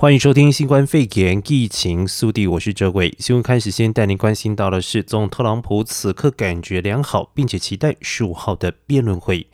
[0.00, 3.14] 欢迎收听新冠肺炎疫情速递，我是哲伟。
[3.18, 9.46] 新闻开始先带您关心到的是，总统特朗普此刻感觉良好，并且期待十五号的辩论会。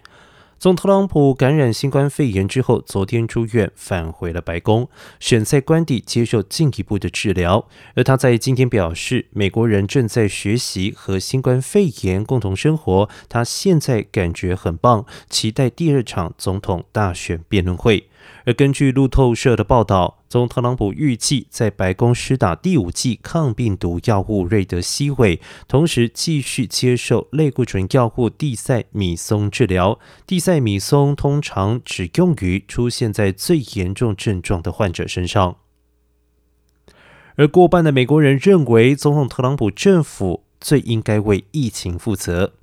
[0.56, 4.88] 总特朗普感染新冠肺炎之后，昨天出院返回了白宫，
[5.18, 7.66] 选在官邸接受进一步的治疗。
[7.96, 18.08] 而他在今天表示，美国人正在学习和新冠肺炎共同生活，他现在感觉很棒，期待第二场总统大选辩论会。
[18.44, 30.00] 而根据路透社的报道，总统特朗普预计在白宫施打第五剂抗病毒药物瑞德西韦，同时继续接受类固醇药物地塞米松治疗。
[30.26, 35.56] 地塞米松通常只用于出现在最严重症状的患者身上。
[37.36, 42.54] 而过半的美国人认为，总统特朗普政府最应该为疫情负责。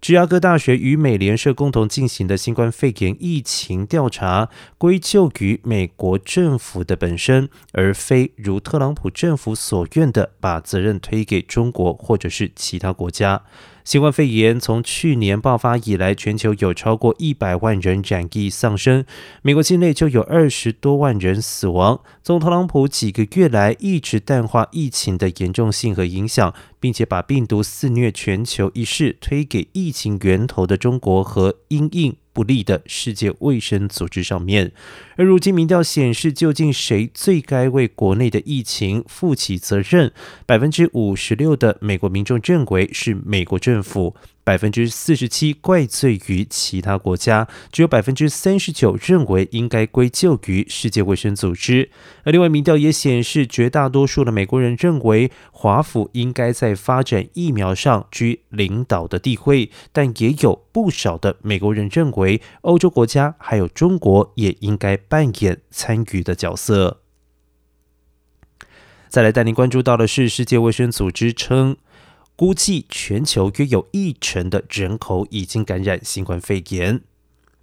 [0.00, 13.42] 芝加哥大学与美联社共同进行的新冠肺炎疫情调查，归咎于美国政府的本身，而非如特朗普政府所愿的把责任推给中国或者是其他国家。
[13.84, 19.04] 新冠肺炎从去年爆发以来，全球有超过一百万人染疫丧生，
[19.42, 22.00] 美国境内就有二十多万人死亡。
[22.22, 34.72] 总统特朗普几个月来一直淡化疫情的严重性和影响，并且把病毒肆虐全球一事推给疫情源头的中国和英印不利的世界卫生组织上面，
[35.16, 40.12] 而如今民调显示，究竟谁最该为国内的疫情负起责任？
[40.46, 44.14] 百分之五十六的美国民众认为是美国政府。
[44.50, 51.88] 百分之四十七怪罪于其他国家，只有百分之三十九认为应该归咎于世界卫生组织。
[52.24, 67.02] 而另外，民调也显示，绝大多数的美国人认为华府应该在发展疫苗上居领导的地位，但也有不少的美国人认为欧洲国家还有中国也应该扮演参与的角色。
[69.08, 71.76] 再来带您关注到的是，世界卫生组织称。
[72.40, 77.02] 估计全球约有一成的人口已经感染新冠肺炎。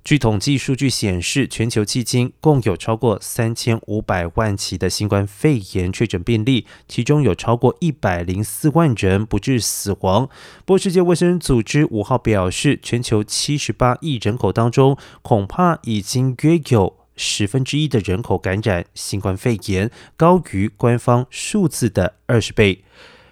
[0.04, 10.30] 据统计数据显示，全球迄今共有超过三千五百万起的新冠肺炎确诊病例，其中有超过一百零四万人不治死亡。
[10.64, 22.84] 不过，世界卫生组织五号表示，全球七十八亿人口当中，恐怕已经约有十分之一的人口感染新冠肺炎，高于官方数字的二十倍。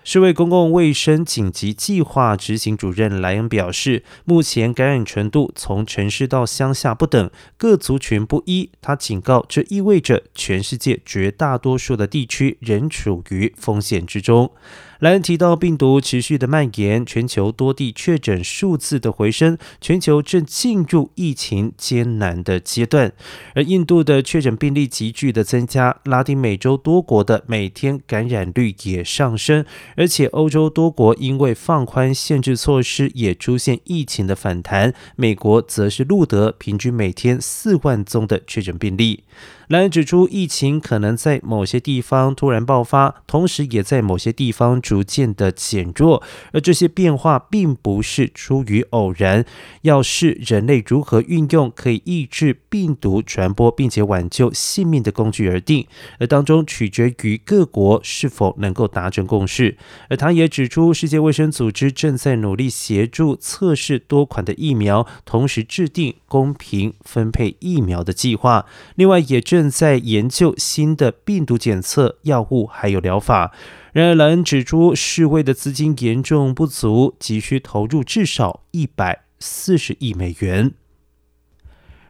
[0.08, 8.70] 世卫公共卫生紧急计划执行主任莱恩表示，目前感染程度从城市到乡下不等，各族群不一。
[8.80, 14.52] 他警告，这意味着全世界绝大多数的地区仍处于风险之中。
[15.00, 23.12] 莱恩提到，病毒持续的蔓延，全球多地确诊数字的回升，全球正进入疫情艰难的阶段。
[23.56, 29.66] 而印度的确诊病例急剧的增加，拉丁美洲多国的每天感染率也上升，
[29.98, 34.94] 而且欧洲多国因为放宽限制措施，也出现疫情的反弹。
[35.18, 39.26] 美国则是录得平均每天四万宗的确诊病例。
[39.68, 46.22] 莱恩指出，疫情可能在某些地方突然爆发，同时也在某些地方逐渐的减弱，
[46.52, 49.46] 而这些变化并不是出于偶然，
[49.82, 55.88] 要视人类如何运用可以抑制病毒传播并且挽救性命的工具而定，
[56.20, 59.78] 而当中取决于各国是否能够达成共识。
[60.10, 68.66] 而他也指出，世界卫生组织正在努力协助测试多款的疫苗，同时制定公平分配疫苗的计划。
[68.96, 73.54] 另外，也正正在研究新的病毒检测药物还有疗法。
[73.94, 80.74] 然而，莱恩指出，世卫的资金严重不足，急需投入至少一百四十亿美元。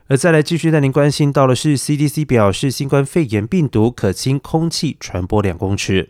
[0.07, 6.09] 而再来继续带您关心到的是，CDC 表示，新冠肺炎病毒可经空气传播两公尺。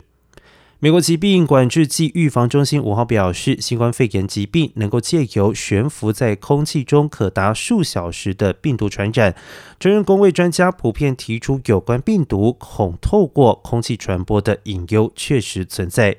[0.78, 9.34] 美国疾病管制暨预防中心五号表示，新冠肺炎疾病能够借由悬浮在空气中可达数小时的病毒传染。
[9.78, 16.18] 专任工位专家普遍提出，有关病毒恐透过空气传播的隐忧确实存在。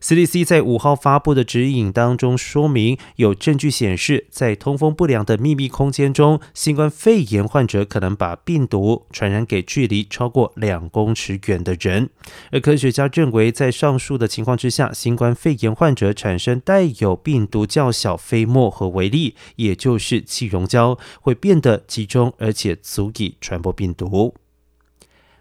[0.00, 12.10] CDC 在五号发布的指引当中说明，有证据显示，在通风不良的秘密空间中，新冠肺炎患者可能把病毒传染给距离超过两公尺远的人。
[12.52, 24.34] 而科学家认为，在上述的情况之下，新冠肺炎患者产生带有病毒较小飞沫和微粒，也就是气溶胶，会变得集中，而且足以传播病毒。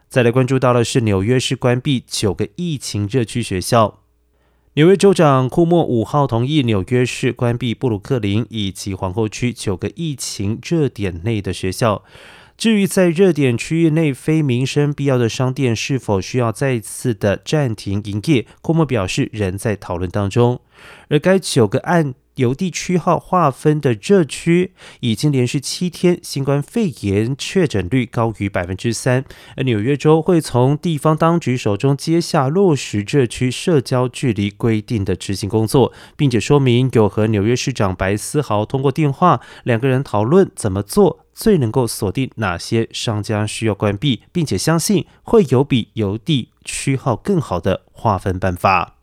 [0.10, 4.00] 再来关注到的是，纽约市关闭九个疫情热区学校。
[4.78, 12.04] 纽约州长库莫五号同意纽约市关闭布鲁克林以及皇后区九个疫情热点内的学校。
[12.56, 20.62] 至于在热点区域内非民生必要的商店是否需要再次的暂停营业，库莫表示仍在讨论当中。
[21.10, 22.14] 而该九个案。
[22.38, 29.24] 邮递区号划分的热区已经连续七天新冠肺炎确诊率高于百分之三，
[29.56, 48.97] 而纽约州会从地方当局手中接下落实这区社交距离规定的执行工作，并且说明有和纽约市长白思豪通过电话，两个人讨论怎么做最能够锁定哪些商家需要关闭，并且相信会有比邮递区号更好的划分办法。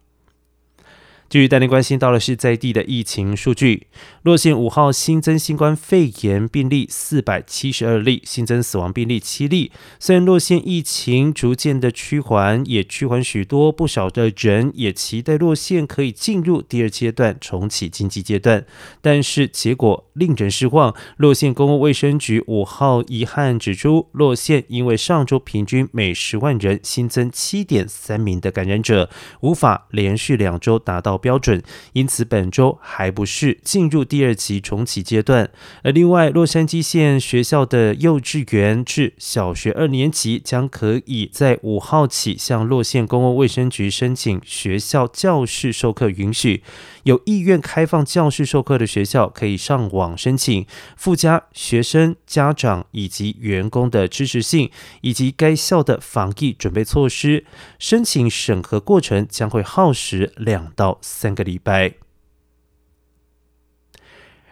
[1.29, 3.88] 至于带您关心到的是在地的疫情数据，
[4.23, 9.73] 洛县五号新增新冠肺炎病例四百七十二例，新增死亡病例七例。
[9.99, 18.65] 虽然洛县疫情逐渐的趋缓，也趋缓许多，不少的人也期待洛县可以进入第二阶段重启经济阶段，
[19.00, 20.94] 但是结果令人失望。
[21.17, 29.11] 洛县公共卫生局五号遗憾指出，洛县因为上周平均每十万人新增七点三名的感染者，
[29.41, 31.63] 无法连续两周达到标准，
[31.93, 35.51] 因此本周还不是进入第二级重启阶段。
[35.83, 46.63] 而另外，洛杉矶县学校的幼稚园至小学二年级将可以在五号起向洛县公共卫生局申请学校教室授课允许。
[47.05, 50.67] 有意愿开放教室授课的学校可以上网申请，
[50.97, 54.71] 附加学生、家长以及员工的支持信，
[55.03, 57.45] 以及该校的防疫准备措施。
[57.79, 61.95] 申请审核过程将会耗时两到三个礼拜。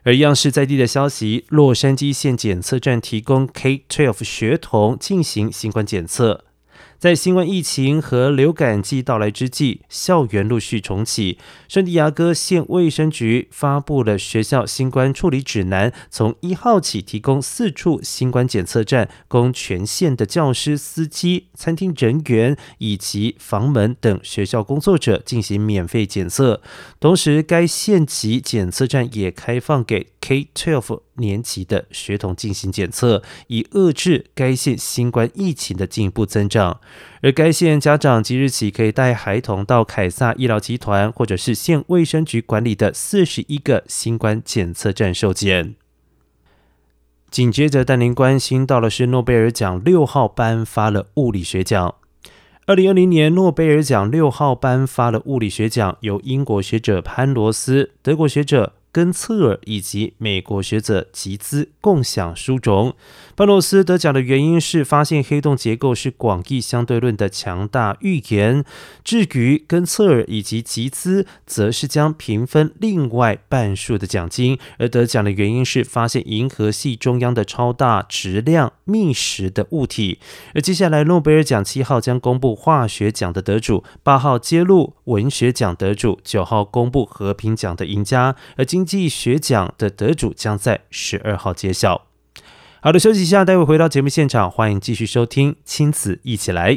[0.02, 6.44] 而一样是在地的消息，洛杉矶县检测站提供 K twelve 学童进行新冠检测。
[7.02, 11.36] 在新冠疫情和流感季到来之际，校园陆续重启。
[11.66, 26.62] 圣地亚哥县卫生局发布了学校新冠处理指南，从一号起提供四处新冠检测站，供全县的教师、司机、餐厅人员以及房门等学校工作者进行免费检测。
[27.00, 36.80] 同时，该县级检测站也开放给 K-12 年级的学童进行检测，以遏制该县新冠疫情的进一步增长。
[37.22, 45.74] 而该县家长即日起可以带孩童到凯撒医疗集团或者是县卫生局管理的四十一个新冠检测站受检。
[47.30, 51.94] 紧接着带您关心到的是诺贝尔奖六号颁发了物理学奖。
[52.66, 62.94] 二零二零年诺贝尔奖六号颁发了物理学奖，由英国学者潘罗斯、德国学者根策尔以及美国学者吉兹共享殊荣。
[63.34, 68.64] 巴洛斯得奖的原因是发现黑洞结构是广义相对论的强大预言。
[69.02, 74.58] 至于根策尔以及吉兹，则是将平分另外半数的奖金。
[74.78, 80.18] 而得奖的原因是发现银河系中央的超大质量密实的物体。
[80.54, 88.36] 而接下来，诺贝尔奖七号将公布化学奖的得主，八号揭露文学奖得主，九号公布和平奖的赢家。
[88.56, 92.06] 而今经济学奖的得主将在十二号揭晓。
[92.80, 96.74] 好的，休息一下，待会回到节目现场，欢迎继续收听《亲子一起来》。